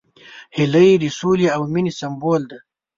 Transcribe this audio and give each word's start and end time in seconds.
هیلۍ 0.57 0.91
د 1.01 1.05
سولې 1.19 1.47
او 1.55 1.61
مینې 1.73 1.91
سمبول 1.99 2.41
ده 2.51 2.57